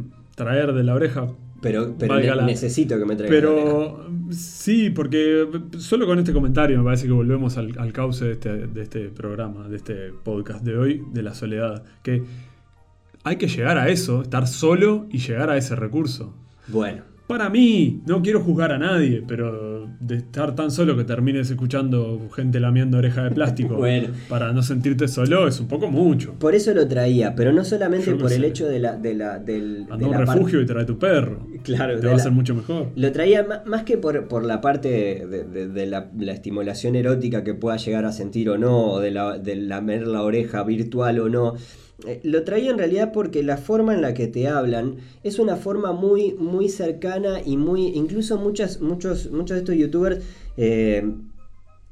[0.44, 1.28] traer de la oreja.
[1.62, 3.36] Pero, pero ne- necesito que me traigan.
[3.38, 5.46] Pero sí, porque
[5.78, 9.08] solo con este comentario me parece que volvemos al, al cauce de este, de este
[9.10, 11.84] programa, de este podcast de hoy, de la soledad.
[12.02, 12.22] Que
[13.24, 16.34] hay que llegar a eso, estar solo y llegar a ese recurso.
[16.68, 21.48] Bueno, Para mí, no quiero juzgar a nadie, pero de estar tan solo que termines
[21.48, 24.08] escuchando gente lamiendo oreja de plástico Bueno.
[24.28, 26.32] para no sentirte solo es un poco mucho.
[26.40, 29.82] por eso lo traía, pero no solamente por el hecho de la, de la, del,
[29.90, 31.46] Anda de un la refugio y trae tu perro.
[31.62, 32.88] Claro, Te va a hacer mucho mejor.
[32.96, 37.44] Lo traía más que por, por la parte de, de- de la, la estimulación erótica
[37.44, 41.20] que pueda llegar a sentir o no, o de, la, de lamer la oreja virtual
[41.20, 41.54] o no.
[42.06, 45.56] Eh, lo traía en realidad porque la forma en la que te hablan es una
[45.56, 47.86] forma muy, muy cercana y muy.
[47.88, 50.24] Incluso muchas, muchos, muchos de estos youtubers
[50.56, 51.04] eh,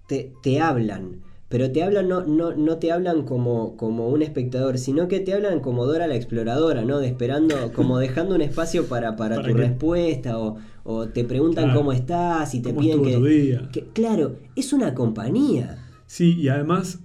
[0.07, 1.23] te, te hablan.
[1.51, 5.33] Pero te hablan, no, no, no te hablan como, como un espectador, sino que te
[5.33, 6.99] hablan como Dora la exploradora, ¿no?
[6.99, 11.65] De esperando, como dejando un espacio para, para, Para tu respuesta, o, o te preguntan
[11.65, 11.79] Claro.
[11.81, 15.79] cómo estás y te ¿Cómo piden que, que- Claro, es una compañía.
[16.07, 16.99] Sí, y además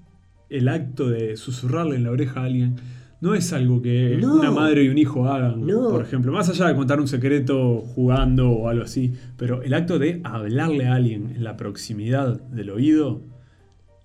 [0.57, 2.75] el acto de susurrarle en la oreja a alguien
[3.21, 4.35] no es algo que No.
[4.35, 5.89] una madre y un hijo hagan, No.
[5.89, 9.97] por ejemplo, más allá de contar un secreto jugando o algo así, pero el acto
[9.97, 13.21] de hablarle a alguien en la proximidad del oído,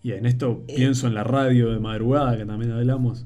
[0.02, 0.74] y en esto Eh.
[0.76, 3.24] pienso en la radio de madrugada que también hablamos,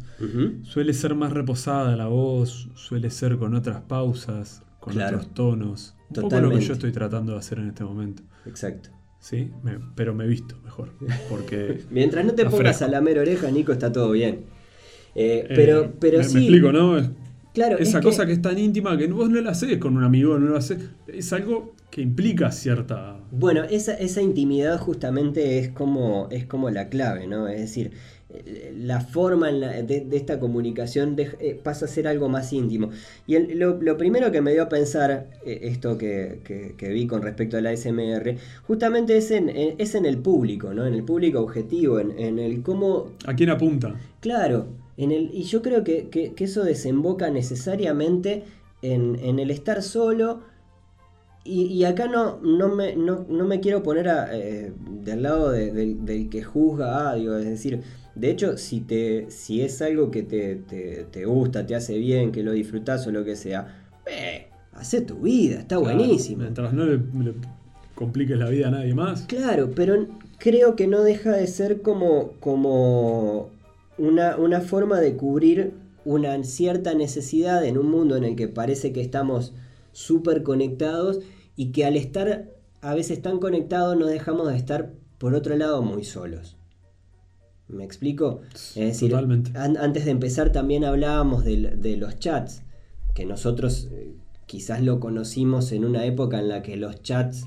[0.63, 5.19] suele ser más reposada la voz, suele ser con otras pausas, con Claro.
[5.19, 8.23] otros tonos, un poco lo que yo estoy tratando de hacer en este momento.
[8.47, 8.89] Exacto.
[9.23, 9.53] ¿Sí?
[9.63, 10.91] Me- pero me he visto mejor.
[11.31, 12.85] Porque Mientras no te pongas fresco.
[12.85, 14.47] a lamer oreja, Nico, está todo bien.
[15.15, 16.35] Eh, Eh, pero pero me, sí.
[16.35, 16.97] me explico, ¿no?
[17.55, 18.33] Claro, Esa es cosa que...
[18.33, 20.79] es tan íntima que vos no la haces con un amigo, no la haces.
[21.07, 23.19] Es algo que implica cierta.
[23.31, 27.49] Bueno, esa, esa intimidad justamente es como, es como la clave, ¿no?
[27.49, 27.93] Es decir,
[28.77, 32.53] la forma en la- de, de esta comunicación de- eh, pasa a ser algo más
[32.53, 32.91] íntimo.
[33.27, 36.89] Y el- lo, lo primero que me dio a pensar, eh, esto que, que- que
[36.89, 40.87] vi con respecto a la SMR, justamente es en, en- es en el público, ¿no?
[40.87, 43.95] En el público objetivo, en, en el cómo ¿A quién apunta?
[44.21, 44.67] Claro,
[44.97, 48.45] en el, y yo creo que, que- eso desemboca necesariamente
[48.83, 50.41] en, en el estar solo.
[51.45, 55.51] Y, y acá no, no, me, no, no me quiero poner a, eh, del lado
[55.51, 57.83] de- del, del que juzga, ah, digo, es decir,
[58.15, 62.33] de hecho, si, te, si es algo que te, te, te gusta, te hace bien,
[62.33, 66.43] que lo disfrutás o lo que sea, eh, hace tu vida, está Claro, buenísimo.
[66.43, 67.35] Mientras no le, le
[67.95, 69.23] compliques la vida a nadie más.
[69.23, 70.07] Claro, pero
[70.39, 73.51] creo que no deja de ser como, como
[73.99, 78.93] una, una forma de cubrir una cierta necesidad en un mundo en el que parece
[78.93, 79.55] que estamos
[79.93, 81.21] súper conectados
[81.57, 85.83] y que al estar a veces tan conectados no dejamos de estar por otro lado
[85.83, 86.57] muy solos.
[87.73, 88.41] ¿Me explico?
[88.55, 89.51] Es decir, Totalmente.
[89.59, 91.57] an- antes de empezar también hablábamos de,
[91.97, 92.63] los chats,
[93.15, 94.13] que nosotros eh,
[94.47, 97.47] quizás lo conocimos en una época en la que los chats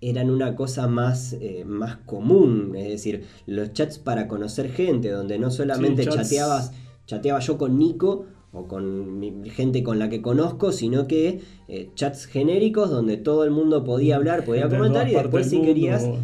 [0.00, 5.38] eran una cosa más, eh, más común, es decir, los chats para conocer gente, donde
[5.38, 6.72] no solamente Sí, chateabas,
[7.06, 11.90] chateaba yo con Nico o con mi- gente con la que conozco, sino que eh,
[11.94, 16.02] chats genéricos donde todo el mundo podía hablar, podía Gente comentar y después si querías
[16.02, 16.20] mundo.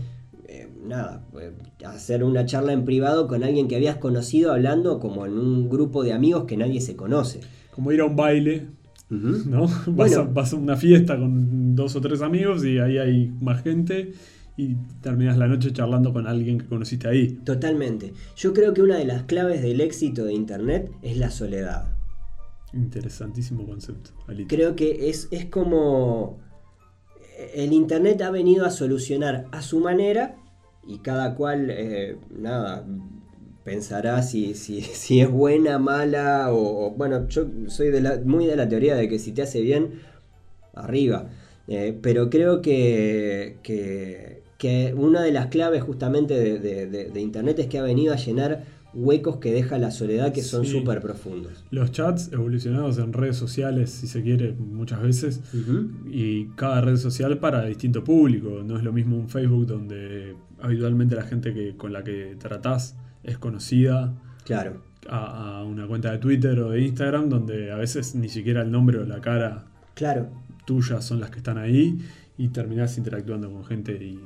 [0.89, 1.25] Nada,
[1.85, 6.03] hacer una charla en privado con alguien que habías conocido hablando como en un grupo
[6.03, 7.41] de amigos que nadie se conoce.
[7.71, 8.67] Como ir a un baile.
[9.11, 9.63] ¿no?
[9.87, 10.21] Vas, Bueno.
[10.21, 14.13] a, vas a una fiesta con dos o tres amigos y ahí hay más gente
[14.57, 17.39] y terminas la noche charlando con alguien que conociste ahí.
[17.45, 18.13] Totalmente.
[18.37, 21.95] Yo creo que una de las claves del éxito de Internet es la soledad.
[22.75, 24.49] Interesantísimo concepto, Alito.
[24.55, 26.39] Creo que es, es como
[27.55, 30.37] el Internet ha venido a solucionar a su manera
[30.89, 32.85] y cada cual, eh, nada,
[33.65, 38.47] pensará si, si, si es buena, mala o, o- bueno, yo soy de la, muy
[38.47, 40.01] de la teoría de que si te hace bien,
[40.75, 41.29] arriba.
[41.67, 47.21] Eh, pero creo que, que, que una de las claves justamente de, de- de- de
[47.21, 50.73] Internet es que ha venido a llenar huecos que deja la soledad que son Sí.
[50.73, 51.63] súper profundos.
[51.71, 55.41] Los chats evolucionados en redes sociales, si se quiere, muchas veces,
[56.11, 58.63] y cada red social para distinto público.
[58.65, 62.97] No es lo mismo un Facebook donde habitualmente la gente que, con la que tratás
[63.23, 64.83] es conocida Claro.
[65.09, 68.71] a, a una cuenta de Twitter o de Instagram donde a veces ni siquiera el
[68.71, 70.29] nombre o la cara Claro,
[70.65, 71.99] tuya son las que están ahí
[72.37, 74.19] y terminás interactuando con gente y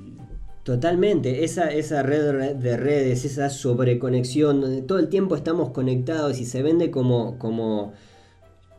[0.64, 1.45] totalmente.
[1.45, 6.62] Esa, esa red de redes, esa sobreconexión, donde todo el tiempo estamos conectados y se
[6.62, 7.38] vende como.
[7.38, 7.95] como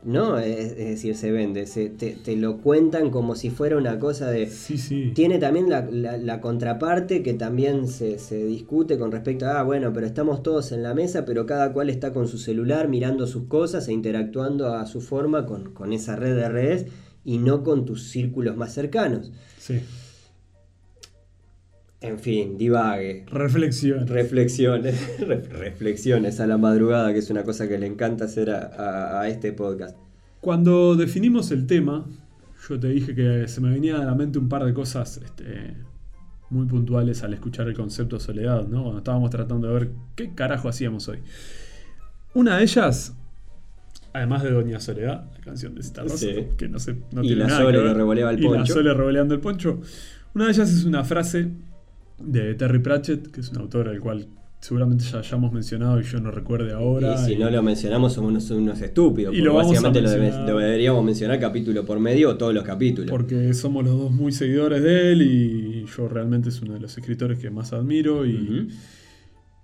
[0.04, 3.98] no, es, es decir, se vende, se, te, te lo cuentan como si fuera una
[3.98, 4.46] cosa de.
[4.48, 5.12] sí, sí.
[5.14, 9.62] Tiene también la, la- la contraparte que también se, se discute con respecto a, ah,
[9.62, 13.26] bueno, pero estamos todos en la mesa, pero cada cual está con su celular mirando
[13.26, 16.86] sus cosas e interactuando a su forma con, con esa red de redes
[17.24, 19.32] y no con tus círculos más cercanos.
[19.58, 19.80] Sí.
[22.06, 23.24] En fin, divague.
[23.30, 24.06] Reflexión.
[24.06, 28.66] Reflexiones, re- reflexiones a la madrugada, que es una cosa que le encanta hacer a,
[28.66, 29.96] a- a este podcast.
[30.40, 32.04] Cuando definimos el tema,
[32.68, 35.74] yo te dije que se me venía a la mente un par de cosas este,
[36.50, 38.82] muy puntuales al escuchar el concepto de soledad, ¿no?
[38.82, 41.18] Cuando estábamos tratando de ver qué carajo hacíamos hoy.
[42.34, 43.14] Una de ellas,
[44.12, 46.34] además de Doña Soledad, la canción de Rosa, Sí.
[46.58, 48.48] que no, sé, no Y tiene la nada Sole que ver, revoleaba el y la
[48.48, 48.74] poncho.
[48.74, 49.80] Sole revoleando el poncho.
[50.34, 51.48] Una de ellas es una frase
[52.18, 54.26] de Terry Pratchett, que es un autor al cual
[54.60, 57.14] seguramente ya hayamos mencionado y yo no recuerde ahora.
[57.20, 59.34] y si no lo mencionamos somos unos, unos estúpidos.
[59.34, 60.48] Y lo vamos a básicamente lo, debe- mencionar.
[60.50, 63.10] lo deberíamos mencionar capítulo por medio o todos los capítulos.
[63.10, 66.96] Porque somos los dos muy seguidores de él y yo realmente es uno de los
[66.96, 68.70] escritores que más admiro y,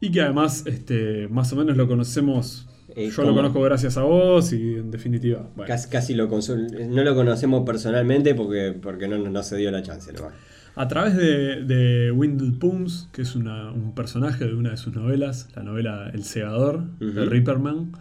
[0.00, 2.66] y que además este, más o menos lo conocemos.
[2.96, 5.48] Eh, yo lo conozco gracias a vos y en definitiva.
[5.56, 5.66] bueno.
[5.68, 10.12] Casi, casi lo no lo conocemos personalmente porque, porque no, no se dio la chance.
[10.12, 10.34] nomás.
[10.76, 14.94] A través de, de Wendell Pooms, que es una- un personaje de una de sus
[14.94, 17.30] novelas, la novela El Segador, de Ujú.
[17.30, 17.92] Ripperman,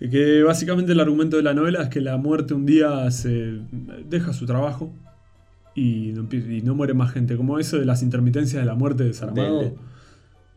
[0.00, 3.58] y que básicamente el argumento de la novela es que la muerte un día se
[4.08, 4.92] deja su trabajo
[5.74, 7.36] y no, empie- y no muere más gente.
[7.36, 9.72] Como eso de las intermitencias de la muerte de Saramago, Del-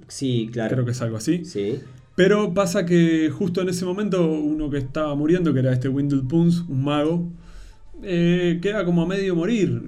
[0.07, 0.73] Sí, claro.
[0.73, 1.45] creo que es algo así.
[1.45, 1.79] Sí.
[2.15, 6.23] Pero pasa que justo en ese momento uno que estaba muriendo, que era este Wendell
[6.27, 7.29] Pooms, un mago,
[8.05, 9.81] eh, queda como a medio morir,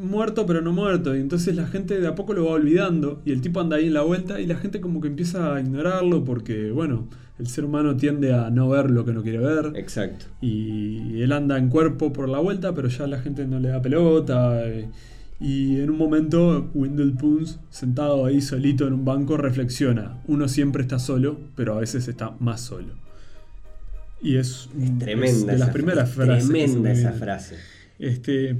[0.00, 3.32] muerto pero no muerto, y entonces la gente de a poco lo va olvidando, y
[3.32, 6.24] el tipo anda ahí en la vuelta, y la gente como que empieza a ignorarlo,
[6.24, 7.08] porque bueno,
[7.38, 10.26] el ser humano tiende a no ver lo que no quiere ver, Exacto.
[10.40, 13.82] y él anda en cuerpo por la vuelta, pero ya la gente no le da
[13.82, 14.66] pelota.
[14.68, 14.88] eh,
[15.42, 20.18] y en un momento, Wendell Pooms, sentado ahí solito en un banco, reflexiona.
[20.26, 22.88] Uno siempre está solo, pero a veces está más solo.
[24.22, 25.52] Y es, Es es tremenda.
[25.52, 26.48] de las primeras es frases.
[26.48, 27.56] Tremenda esa frase.
[27.98, 28.56] Este,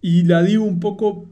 [0.00, 1.26] y la digo un poco,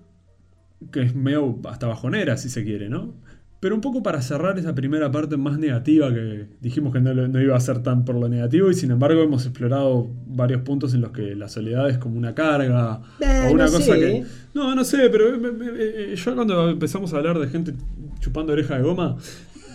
[0.93, 3.15] que es medio hasta bajonera, si se quiere, ¿no?
[3.61, 7.43] Pero un poco para cerrar esa primera parte más negativa que dijimos que no, no
[7.43, 11.01] iba a ser tan por lo negativo y sin embargo hemos explorado varios puntos en
[11.01, 13.99] los que la soledad es como una carga Eh, o una no cosa sé.
[13.99, 14.25] que...
[14.55, 17.75] No, no sé, pero me- me- me- yo cuando empezamos a hablar de gente
[18.21, 19.17] chupando oreja de goma,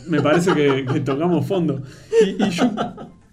[0.08, 1.82] me parece que, que tocamos fondo.
[2.26, 2.72] Y, y yo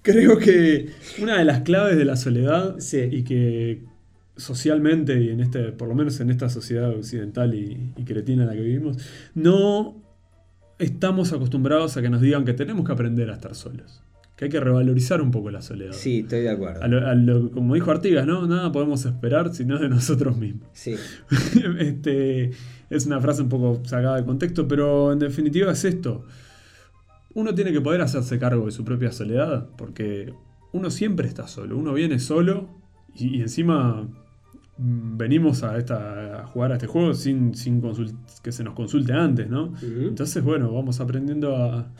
[0.02, 0.90] creo que
[1.22, 2.98] una de las claves de la soledad Sí.
[3.10, 3.82] y que
[4.36, 8.48] socialmente y en este, por lo menos en esta sociedad occidental y, y cretina en
[8.48, 8.96] la que vivimos,
[9.34, 10.02] no
[10.78, 14.02] estamos acostumbrados a que nos digan que tenemos que aprender a estar solos.
[14.36, 15.92] que hay que revalorizar un poco la soledad.
[15.92, 16.82] Sí, estoy de acuerdo.
[16.82, 18.46] A lo- a lo- como dijo Artigas, ¿no?
[18.46, 20.66] Nada podemos esperar sino de nosotros mismos.
[20.72, 20.94] Sí,
[21.78, 22.50] este,
[22.88, 26.24] es una frase un poco sacada de contexto, pero en definitiva es esto.
[27.35, 30.35] Uno tiene que poder hacerse cargo de su propia soledad, porque
[30.73, 32.69] uno siempre está solo, uno viene solo
[33.14, 34.09] y, y encima
[34.79, 37.83] mm, venimos a, esta, a jugar a este juego sin, sin
[38.43, 39.75] que se nos consulte antes, ¿no?
[39.83, 41.90] Entonces, bueno, vamos aprendiendo a,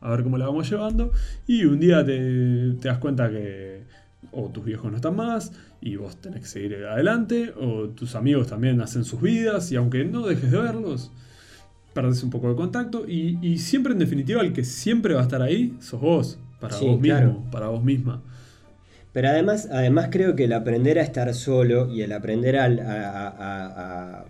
[0.00, 1.12] a ver cómo la vamos llevando.
[1.46, 3.84] Y un día te, te das cuenta que
[4.32, 8.48] o tus viejos no están más y vos tenés que seguir adelante, o tus amigos
[8.48, 11.12] también hacen sus vidas y aunque no dejes de verlos,
[11.94, 15.24] perdés un poco de contacto y, y siempre en definitiva el que siempre va a
[15.24, 17.42] estar ahí sos vos, para Sí, vos mismo, claro.
[17.50, 18.22] para vos misma.
[19.12, 24.24] Pero además, además creo que el aprender a estar solo y el aprender a, a-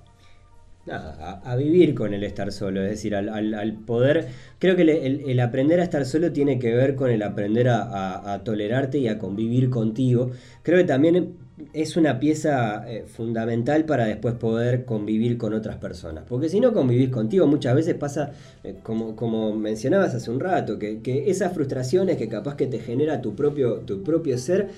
[0.90, 4.82] a- a- vivir con el estar solo, es decir, al, al- al poder, creo que
[4.82, 8.98] el, el- el aprender a estar solo tiene que ver con el aprender a tolerarte
[8.98, 10.30] y a convivir contigo.
[10.62, 11.34] Creo que también
[11.72, 16.24] es una pieza eh, fundamental para después poder convivir con otras personas.
[16.28, 18.32] Porque si no convivís contigo, muchas veces pasa,
[18.64, 22.80] eh, como, como mencionabas hace un rato, que, que esas frustraciones que capaz que te
[22.80, 24.68] genera tu propio, tu propio ser,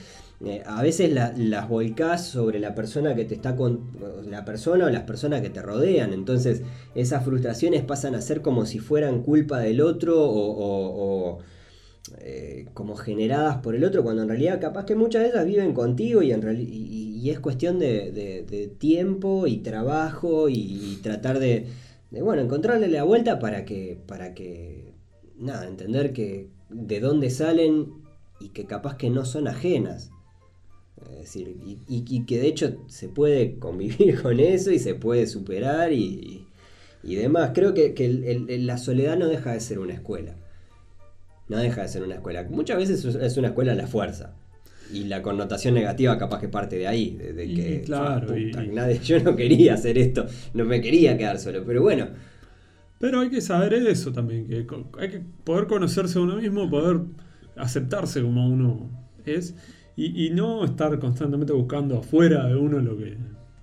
[0.44, 3.80] eh, a veces la- las volcás sobre la persona que te está con
[4.28, 6.12] la persona o las personas que te rodean.
[6.12, 6.62] Entonces,
[6.94, 11.38] esas frustraciones pasan a ser como si fueran culpa del otro o, o- o,
[12.18, 15.72] eh, como generadas por el otro, cuando en realidad capaz que muchas de ellas viven
[15.74, 21.66] contigo y, en y, es cuestión de, de- tiempo y trabajo y, tratar de,
[22.12, 24.92] bueno, encontrarle la vuelta para que, para que,
[25.36, 27.92] nada, entender que de dónde salen
[28.38, 30.10] y que capaz que no son ajenas.
[31.18, 31.56] Decir,
[31.88, 36.46] y, que de hecho se puede convivir con eso y se puede superar y,
[37.02, 37.50] demás.
[37.52, 38.08] Creo que, que
[38.60, 40.36] la soledad no deja de ser una escuela.
[41.48, 42.44] No deja de ser una escuela.
[42.50, 44.34] Muchas veces es- una escuela a la fuerza.
[44.92, 48.38] Y la connotación negativa capaz que parte de ahí, de, de Y que claro, "Ah,
[48.38, 51.64] y- puta, nadie, yo no quería hacer esto, no me quería quedar solo.
[51.66, 52.06] Pero bueno,
[52.98, 54.66] Pero hay que saber eso también, que
[54.98, 57.00] hay que poder conocerse a uno mismo, poder
[57.56, 58.88] aceptarse como uno
[59.26, 59.54] es
[59.96, 63.16] y, y no estar constantemente buscando afuera de uno lo que...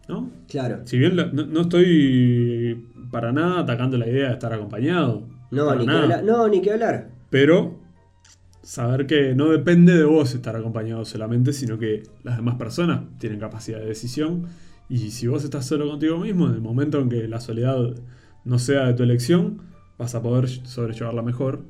[0.08, 0.30] ¿no?
[0.48, 0.82] claro.
[0.86, 5.74] Si bien la- no, no estoy para nada atacando la idea de estar acompañado, No,
[5.76, 6.24] ni que hablar.
[6.24, 7.10] No, ni que hablar.
[7.34, 7.80] Pero
[8.62, 13.40] saber que no depende de vos estar acompañado solamente, sino que las demás personas tienen
[13.40, 14.46] capacidad de decisión
[14.88, 17.96] y si vos estás solo contigo mismo, en el momento en que la soledad
[18.46, 19.64] no sea de tu elección,
[19.98, 21.64] vas a poder sobrellevarla mejor.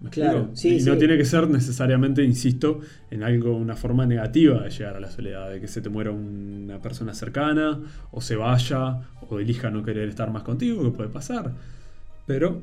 [0.00, 2.80] ¿Me Claro, sí, y no tiene que ser necesariamente, insisto,
[3.12, 6.10] en algo, una forma negativa de llegar a la soledad, de que se te muera
[6.10, 11.10] una persona cercana, o se vaya, o elija no querer estar más contigo, que puede
[11.10, 11.52] pasar.
[12.26, 12.60] Pero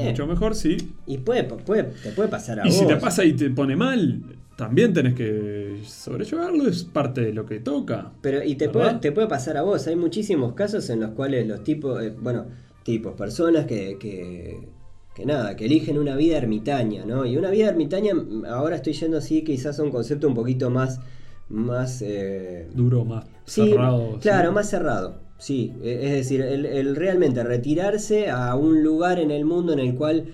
[0.00, 2.78] mucho mejor si Y puede, puede, te puede pasar a y vos.
[2.78, 4.22] si te pasa y te pone mal,
[4.56, 8.12] también tenés que sobrellevarlo, es parte de lo que toca.
[8.20, 9.86] Pero y te puede, te puede pasar a vos.
[9.86, 12.46] Hay muchísimos casos en los cuales los tipos, eh, bueno,
[12.82, 14.68] tipos, personas que, que,
[15.14, 17.26] que nada, que eligen una vida ermitaña, ¿no?
[17.26, 18.12] Y una vida ermitaña,
[18.48, 21.00] ahora estoy yendo así quizás a un concepto un poquito más,
[21.48, 24.18] más eh, Duro, más sí, cerrado.
[24.20, 24.54] Claro, sí.
[24.54, 25.23] más cerrado.
[25.38, 29.78] Sí, e- es decir, el, el realmente retirarse a un lugar en el mundo en
[29.80, 30.24] el cual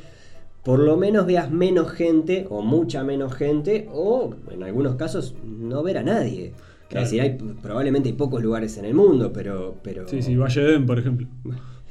[0.63, 5.83] por lo menos veas menos gente o mucha menos gente o en algunos casos no
[5.83, 6.53] ver a nadie.
[6.89, 7.05] Claro.
[7.05, 9.77] Es decir, hay, probablemente hay pocos lugares en el mundo, pero...
[9.83, 11.27] pero Sí, sí, Valle Edén, por ejemplo.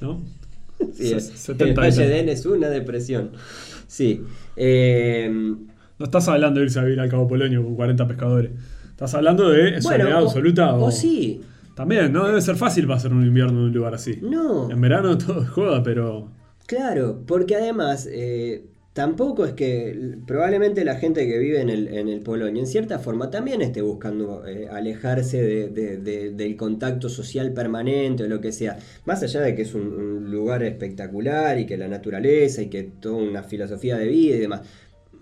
[0.01, 0.21] ¿No?
[0.93, 3.31] Sí, Se- el- 70 el y Valle Den es una depresión.
[3.87, 4.21] Sí.
[4.55, 8.51] Eh, No estás hablando de irse a vivir al Cabo Polonio con 40 pescadores.
[8.91, 10.73] Estás hablando de soledad bueno, o- absoluta.
[10.75, 11.41] o sí.
[11.79, 12.27] También, ¿no?
[12.27, 14.19] Debe ser fácil pasar un invierno en un lugar así.
[14.21, 14.69] No.
[14.69, 16.29] En verano todo es joda, pero.
[16.65, 22.09] Claro, porque además eh, tampoco es que probablemente la gente que vive en el, en
[22.09, 27.07] el Polonio en cierta forma también esté buscando eh, alejarse de- de- de- del contacto
[27.07, 28.77] social permanente o lo que sea.
[29.05, 32.83] Más allá de que es un, un lugar espectacular y que la naturaleza y que
[32.83, 34.63] toda una filosofía de vida y demás.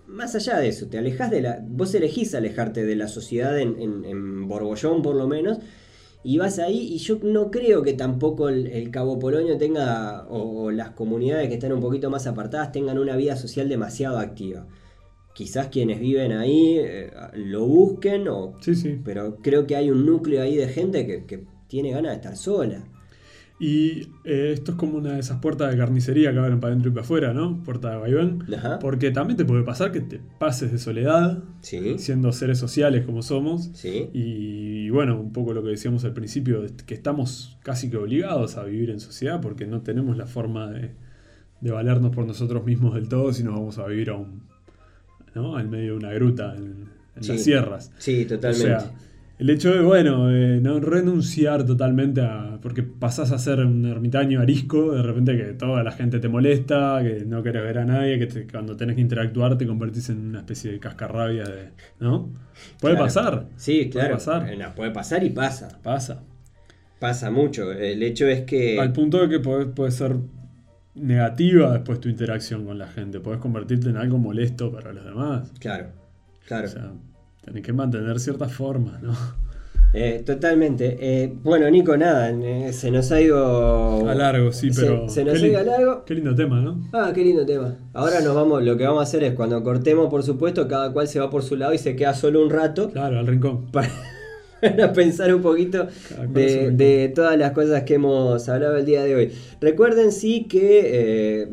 [0.08, 1.60] Más allá de eso, te alejas de la.
[1.64, 5.58] Vos elegís alejarte de la sociedad en, en, en Borbollón por lo menos.
[6.24, 10.64] Y vas ahí y yo no creo que tampoco el, el Cabo Polonio tenga, o,
[10.64, 14.66] o las comunidades que están un poquito más apartadas, tengan una vida social demasiado activa.
[15.34, 19.00] Quizás quienes viven ahí eh, lo busquen, o, Sí, sí.
[19.04, 22.36] pero creo que hay un núcleo ahí de gente que, que tiene ganas de estar
[22.36, 22.84] sola.
[23.60, 26.90] Y eh, esto es como una de esas puertas de carnicería que abren para adentro
[26.90, 27.60] y para afuera, ¿no?
[27.64, 28.44] Puerta de vaivén.
[28.56, 28.78] Ajá.
[28.78, 33.20] Porque también te puede pasar que te pases de soledad, Sí, siendo seres sociales como
[33.22, 33.70] somos.
[33.74, 38.56] sí, Y bueno, un poco lo que decíamos al principio, que estamos casi que obligados
[38.56, 40.92] a vivir en sociedad porque no tenemos la forma de,
[41.60, 44.42] de valernos por nosotros mismos del todo si nos vamos a vivir a un,
[45.34, 45.56] ¿no?
[45.56, 47.32] Al medio de una gruta en, en Sí.
[47.32, 47.90] las sierras.
[47.98, 48.66] Sí, O totalmente.
[48.68, 48.92] sea,
[49.38, 52.58] el hecho de, bueno, de no renunciar totalmente a.
[52.60, 56.98] Porque pasás a ser un ermitaño arisco, de repente que toda la gente te molesta,
[57.02, 60.18] que no querés ver a nadie, que te- cuando tenés que interactuar te convertís en
[60.26, 61.68] una especie de cascarrabia de.
[62.00, 62.30] ¿No?
[62.80, 63.06] Puede Claro.
[63.06, 63.46] pasar.
[63.56, 64.14] Sí, Puede claro.
[64.14, 64.48] pasar.
[64.52, 65.78] Eh, no, puede pasar y pasa.
[65.82, 66.22] Pasa.
[66.98, 67.70] Pasa mucho.
[67.70, 68.80] El hecho es que.
[68.80, 70.16] Al punto de que podés- puede ser
[70.94, 73.20] negativa después tu interacción con la gente.
[73.20, 75.52] Podés convertirte en algo molesto para los demás.
[75.60, 75.88] Claro,
[76.46, 76.66] claro.
[76.66, 76.92] O sea,
[77.44, 79.12] tenés que mantener ciertas formas, ¿no?
[79.94, 80.98] Eh, totalmente.
[81.00, 84.08] Eh, bueno, Nico, nada, eh, se nos ha ido.
[84.08, 85.08] A largo, sí, pero.
[85.08, 86.04] Se, nos ha ido a largo.
[86.04, 86.88] Qué lindo tema, ¿no?
[86.92, 87.74] Ah, qué lindo tema.
[87.94, 91.08] Ahora nos vamos, lo que vamos a hacer es cuando cortemos, por supuesto, cada cual
[91.08, 93.66] se va por su lado y se queda solo un rato Claro, al rincón.
[93.72, 93.88] para,
[94.60, 99.14] para pensar un poquito cual de, todas las cosas que hemos hablado el día de
[99.14, 99.32] hoy.
[99.60, 101.46] Recuerden sí que eh,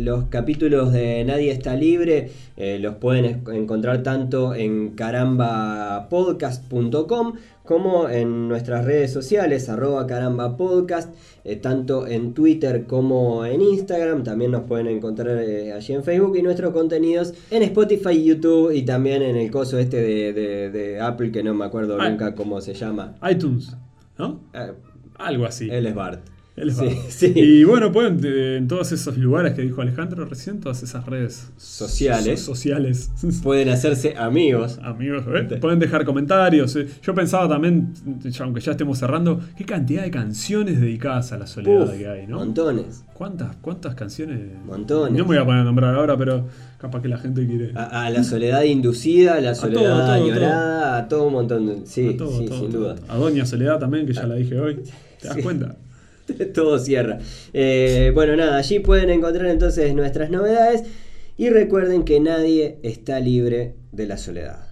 [0.00, 2.30] los capítulos de Nadie está libre
[2.60, 7.34] eh, los pueden encontrar tanto en carambapodcast.com
[7.68, 11.14] como en nuestras redes sociales, arroba carambapodcast,
[11.44, 14.24] eh, tanto en Twitter como en Instagram.
[14.24, 18.82] También nos pueden encontrar eh, allí en Facebook y nuestros contenidos en Spotify, YouTube y
[18.86, 22.08] también en el coso este de, de- de Apple que no me acuerdo Ah.
[22.08, 23.16] nunca cómo se llama.
[23.30, 23.76] iTunes,
[24.16, 24.40] ¿no?
[24.54, 24.72] Eh,
[25.18, 25.68] Algo así.
[25.70, 26.20] él es Bart.
[26.78, 27.32] Sí, sí.
[27.36, 31.50] Y bueno, pueden eh, en todos esos lugares que dijo Alejandro recién, todas esas redes
[31.56, 32.40] Sociales.
[32.40, 33.10] so- sociales.
[33.42, 34.78] Pueden hacerse amigos.
[34.82, 35.56] Amigos, ¿eh?
[35.60, 36.74] pueden dejar comentarios.
[36.76, 36.86] eh.
[37.02, 37.92] Yo pensaba también,
[38.40, 42.26] aunque ya estemos cerrando, qué cantidad de canciones dedicadas a la soledad Uf, que hay,
[42.26, 42.38] ¿no?
[42.38, 43.04] Montones.
[43.14, 44.40] ¿Cuántas, ¿Cuántas canciones?
[44.64, 45.12] Montones.
[45.12, 46.46] No me voy a poner a nombrar ahora, pero
[46.78, 47.72] capaz que la gente quiere.
[47.74, 51.66] A, a la soledad inducida, a la soledad todo, todo, añorada, a todo un montón
[51.66, 51.86] de.
[51.86, 52.94] Sí, A sí, sin duda.
[53.08, 54.80] A Doña Soledad también, que ya la dije hoy.
[55.20, 55.74] ¿Te das cuenta?
[56.54, 57.18] Todo cierra.
[57.52, 60.82] Eh, bueno, nada, allí pueden encontrar entonces nuestras novedades.
[61.36, 64.66] Y recuerden que nadie está libre de la soledad.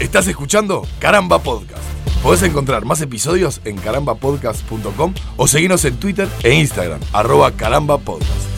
[0.00, 1.82] Estás escuchando Caramba Podcast.
[2.22, 8.53] Podés encontrar más episodios en carambapodcast.com o seguirnos en Twitter e Instagram, arroba carambapodcast.